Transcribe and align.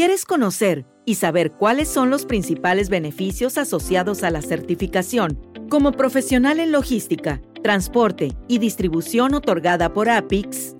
¿Quieres 0.00 0.24
conocer 0.24 0.86
y 1.04 1.16
saber 1.16 1.50
cuáles 1.50 1.86
son 1.86 2.08
los 2.08 2.24
principales 2.24 2.88
beneficios 2.88 3.58
asociados 3.58 4.22
a 4.22 4.30
la 4.30 4.40
certificación 4.40 5.38
como 5.68 5.92
profesional 5.92 6.58
en 6.58 6.72
logística, 6.72 7.42
transporte 7.62 8.34
y 8.48 8.56
distribución 8.56 9.34
otorgada 9.34 9.92
por 9.92 10.08
APIX? 10.08 10.74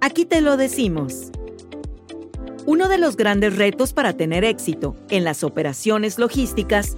Aquí 0.00 0.24
te 0.24 0.40
lo 0.40 0.56
decimos. 0.56 1.32
Uno 2.64 2.88
de 2.88 2.98
los 2.98 3.16
grandes 3.16 3.56
retos 3.56 3.92
para 3.92 4.12
tener 4.12 4.44
éxito 4.44 4.94
en 5.10 5.24
las 5.24 5.42
operaciones 5.42 6.20
logísticas 6.20 6.94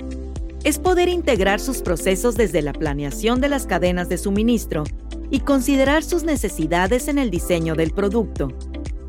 es 0.62 0.78
poder 0.78 1.08
integrar 1.08 1.58
sus 1.58 1.80
procesos 1.80 2.34
desde 2.34 2.60
la 2.60 2.74
planeación 2.74 3.40
de 3.40 3.48
las 3.48 3.64
cadenas 3.66 4.10
de 4.10 4.18
suministro 4.18 4.84
y 5.30 5.40
considerar 5.40 6.04
sus 6.04 6.22
necesidades 6.22 7.08
en 7.08 7.16
el 7.16 7.30
diseño 7.30 7.74
del 7.74 7.92
producto, 7.92 8.48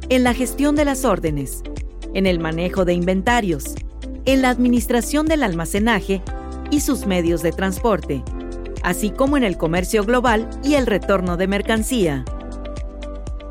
en 0.08 0.24
la 0.24 0.34
gestión 0.34 0.78
de 0.78 0.86
las 0.86 1.04
órdenes, 1.04 1.62
en 2.18 2.26
el 2.26 2.40
manejo 2.40 2.84
de 2.84 2.96
inventarios, 2.96 3.76
en 4.26 4.42
la 4.42 4.50
administración 4.50 5.28
del 5.28 5.44
almacenaje 5.44 6.24
y 6.72 6.80
sus 6.80 7.06
medios 7.06 7.44
de 7.44 7.52
transporte, 7.52 8.24
así 8.82 9.12
como 9.12 9.38
en 9.38 9.44
el 9.44 9.56
comercio 9.56 10.04
global 10.04 10.50
y 10.64 10.74
el 10.74 10.88
retorno 10.88 11.38
de 11.38 11.46
mercancía. 11.46 12.26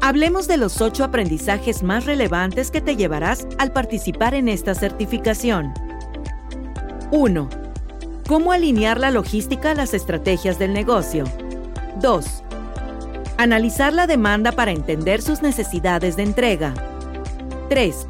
Hablemos 0.02 0.48
de 0.48 0.56
los 0.56 0.80
ocho 0.80 1.04
aprendizajes 1.04 1.84
más 1.84 2.06
relevantes 2.06 2.72
que 2.72 2.80
te 2.80 2.96
llevarás 2.96 3.46
al 3.58 3.72
participar 3.72 4.34
en 4.34 4.48
esta 4.48 4.74
certificación. 4.74 5.72
1. 7.12 7.48
Cómo 8.26 8.50
alinear 8.50 8.98
la 8.98 9.12
logística 9.12 9.70
a 9.70 9.74
las 9.74 9.94
estrategias 9.94 10.58
del 10.58 10.72
negocio. 10.72 11.22
2. 12.02 12.42
Analizar 13.38 13.92
la 13.92 14.08
demanda 14.08 14.50
para 14.50 14.72
entender 14.72 15.22
sus 15.22 15.40
necesidades 15.40 16.16
de 16.16 16.24
entrega. 16.24 16.74
3. 17.68 18.08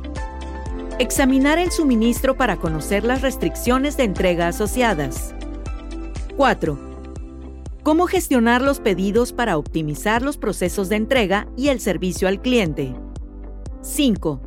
Examinar 0.98 1.59
el 1.59 1.70
suministro 1.73 2.38
para 2.38 2.56
conocer 2.56 3.05
las 3.05 3.20
restricciones 3.20 3.98
de 3.98 4.05
entrega 4.05 4.48
asociadas. 4.48 5.34
4. 6.38 6.78
Cómo 7.83 8.06
gestionar 8.06 8.62
los 8.62 8.80
pedidos 8.80 9.34
para 9.34 9.58
optimizar 9.58 10.22
los 10.22 10.38
procesos 10.38 10.88
de 10.88 10.97
entrega 10.97 11.48
y 11.55 11.69
el 11.69 11.80
servicio 11.80 12.28
al 12.28 12.41
cliente. 12.41 12.94
5. 13.83 14.41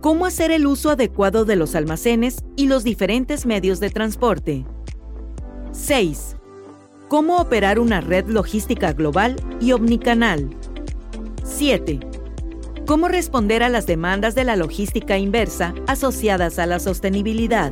Cómo 0.00 0.24
hacer 0.24 0.52
el 0.52 0.66
uso 0.66 0.88
adecuado 0.88 1.44
de 1.44 1.56
los 1.56 1.74
almacenes 1.74 2.42
y 2.56 2.66
los 2.66 2.82
diferentes 2.82 3.44
medios 3.44 3.78
de 3.78 3.90
transporte. 3.90 4.64
6. 5.72 6.36
Cómo 7.08 7.36
operar 7.36 7.78
una 7.78 8.00
red 8.00 8.26
logística 8.26 8.94
global 8.94 9.36
y 9.60 9.72
omnicanal. 9.72 10.48
7 11.44 12.00
cómo 12.88 13.08
responder 13.08 13.62
a 13.62 13.68
las 13.68 13.86
demandas 13.86 14.34
de 14.34 14.44
la 14.44 14.56
logística 14.56 15.18
inversa 15.18 15.74
asociadas 15.86 16.58
a 16.58 16.64
la 16.64 16.80
sostenibilidad. 16.80 17.70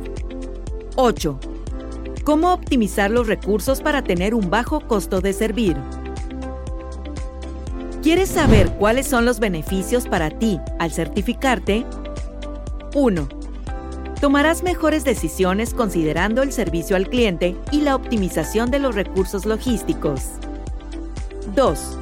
8. 0.95 1.39
Cómo 2.23 2.53
optimizar 2.53 3.09
los 3.09 3.25
recursos 3.25 3.81
para 3.81 4.03
tener 4.03 4.35
un 4.35 4.51
bajo 4.51 4.79
costo 4.81 5.19
de 5.19 5.33
servir. 5.33 5.75
¿Quieres 8.03 8.29
saber 8.29 8.69
cuáles 8.73 9.07
son 9.07 9.25
los 9.25 9.39
beneficios 9.39 10.07
para 10.07 10.29
ti 10.29 10.59
al 10.77 10.91
certificarte? 10.91 11.83
1. 12.93 13.27
Tomarás 14.21 14.61
mejores 14.61 15.03
decisiones 15.03 15.73
considerando 15.73 16.43
el 16.43 16.51
servicio 16.51 16.95
al 16.95 17.09
cliente 17.09 17.55
y 17.71 17.81
la 17.81 17.95
optimización 17.95 18.69
de 18.69 18.77
los 18.77 18.93
recursos 18.93 19.47
logísticos. 19.47 20.33
2 21.55 21.97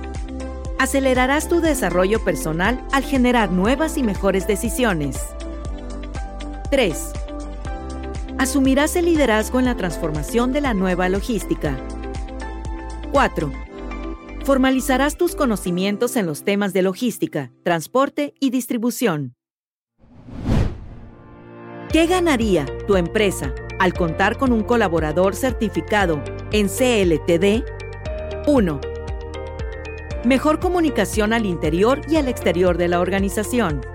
acelerarás 0.80 1.48
tu 1.48 1.62
desarrollo 1.62 2.24
personal 2.24 2.86
al 2.92 3.04
generar 3.04 3.52
nuevas 3.52 3.98
y 3.98 4.04
mejores 4.04 4.48
decisiones. 4.48 5.20
3. 6.72 7.12
Asumirás 8.38 8.96
el 8.96 9.06
liderazgo 9.06 9.60
en 9.60 9.66
la 9.66 9.78
transformación 9.78 10.52
de 10.52 10.62
la 10.62 10.74
nueva 10.74 11.10
logística. 11.10 11.78
4. 13.12 13.52
Formalizarás 14.44 15.18
tus 15.18 15.36
conocimientos 15.36 16.16
en 16.16 16.26
los 16.26 16.44
temas 16.44 16.74
de 16.74 16.82
logística, 16.82 17.52
transporte 17.64 18.34
y 18.40 18.50
distribución. 18.50 19.36
¿Qué 21.92 22.08
ganaría 22.08 22.66
tu 22.88 22.98
empresa 22.98 23.54
al 23.80 23.94
contar 23.94 24.38
con 24.38 24.52
un 24.52 24.64
colaborador 24.64 25.34
certificado 25.36 26.22
en 26.52 26.68
CLTD? 26.68 27.64
1 28.48 28.95
Mejor 30.26 30.60
comunicación 30.60 31.34
al 31.34 31.46
interior 31.46 32.02
y 32.10 32.16
al 32.16 32.28
exterior 32.28 32.80
de 32.80 32.88
la 32.88 33.00
organización. 33.00 33.86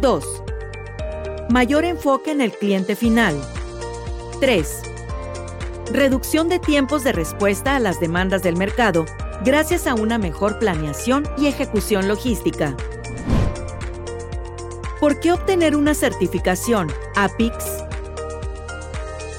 2. 0.00 0.42
Mayor 1.50 1.84
enfoque 1.84 2.32
en 2.32 2.40
el 2.40 2.50
cliente 2.50 2.96
final. 2.96 3.40
3. 4.40 4.82
Reducción 5.92 6.48
de 6.48 6.58
tiempos 6.58 7.04
de 7.04 7.12
respuesta 7.12 7.76
a 7.76 7.78
las 7.78 8.00
demandas 8.00 8.42
del 8.42 8.56
mercado 8.56 9.06
gracias 9.44 9.86
a 9.86 9.94
una 9.94 10.18
mejor 10.18 10.58
planeación 10.58 11.28
y 11.38 11.46
ejecución 11.46 12.08
logística. 12.08 12.76
¿Por 14.98 15.20
qué 15.20 15.30
obtener 15.30 15.76
una 15.76 15.94
certificación 15.94 16.90
APIX? 17.14 17.54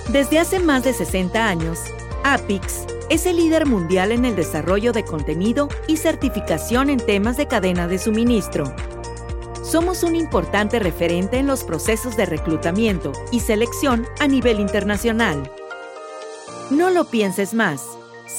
Desde 0.07 0.39
hace 0.39 0.59
más 0.61 0.85
de 0.85 0.93
60 0.93 1.49
años, 1.49 1.79
APIX 2.23 2.78
es 3.09 3.25
el 3.25 3.37
líder 3.37 3.65
mundial 3.65 4.11
en 4.11 4.23
el 4.23 4.35
desarrollo 4.35 4.93
de 4.93 5.03
contenido 5.03 5.67
y 5.87 5.97
certificación 5.97 6.89
en 6.89 6.99
temas 6.99 7.37
de 7.37 7.47
cadena 7.47 7.87
de 7.87 7.97
suministro. 7.97 8.73
Somos 9.63 10.03
un 10.03 10.15
importante 10.15 10.79
referente 10.79 11.37
en 11.37 11.47
los 11.47 11.63
procesos 11.63 12.15
de 12.15 12.25
reclutamiento 12.25 13.11
y 13.31 13.39
selección 13.39 14.07
a 14.19 14.27
nivel 14.27 14.59
internacional. 14.59 15.51
No 16.69 16.89
lo 16.91 17.05
pienses 17.05 17.53
más. 17.53 17.83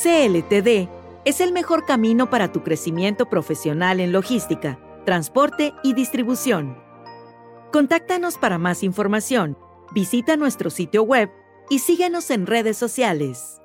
CLTD 0.03 0.89
es 1.25 1.41
el 1.41 1.53
mejor 1.53 1.85
camino 1.85 2.31
para 2.31 2.53
tu 2.53 2.63
crecimiento 2.63 3.29
profesional 3.29 4.01
en 4.01 4.13
logística, 4.13 4.79
transporte 5.05 5.75
y 5.83 5.95
distribución. 5.95 6.79
Contáctanos 7.73 8.39
para 8.39 8.59
más 8.59 8.83
información, 8.83 9.59
visita 9.93 10.37
nuestro 10.37 10.71
sitio 10.71 11.03
web 11.03 11.31
y 11.69 11.81
síguenos 11.81 12.31
en 12.31 12.47
redes 12.47 12.77
sociales. 12.77 13.61